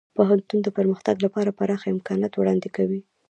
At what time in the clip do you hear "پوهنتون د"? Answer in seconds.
0.15-0.67